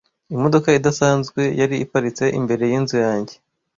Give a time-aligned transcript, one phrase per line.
[0.35, 3.35] Imodoka idasanzwe yari iparitse imbere yinzu yanjye.